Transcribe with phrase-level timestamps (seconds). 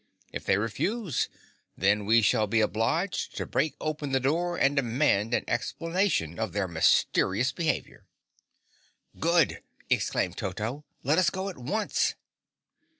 [0.33, 1.29] If they refuse,
[1.77, 6.53] then we shall be obliged to break open the door and demand an explanation of
[6.53, 8.07] their mysterious behavior."
[9.19, 9.61] "Good!"
[9.91, 10.85] exclaimed Toto.
[11.03, 12.15] "Let us go at once."